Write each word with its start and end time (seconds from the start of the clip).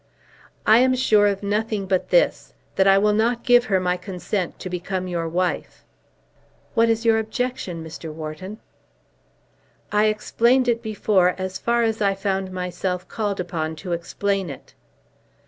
"I 0.65 0.79
am 0.79 0.95
sure 0.95 1.27
of 1.27 1.43
nothing 1.43 1.85
but 1.85 2.05
of 2.05 2.09
this; 2.09 2.55
that 2.75 2.87
I 2.87 2.97
will 2.97 3.13
not 3.13 3.43
give 3.43 3.65
her 3.65 3.79
my 3.79 3.97
consent 3.97 4.57
to 4.57 4.67
become 4.67 5.07
your 5.07 5.29
wife." 5.29 5.83
"What 6.73 6.89
is 6.89 7.05
your 7.05 7.19
objection, 7.19 7.83
Mr. 7.83 8.11
Wharton?" 8.11 8.57
"I 9.91 10.05
explained 10.05 10.67
it 10.67 10.81
before 10.81 11.35
as 11.37 11.59
far 11.59 11.83
as 11.83 12.01
I 12.01 12.15
found 12.15 12.51
myself 12.51 13.07
called 13.07 13.39
upon 13.39 13.75
to 13.75 13.91
explain 13.93 14.49
it." 14.49 14.73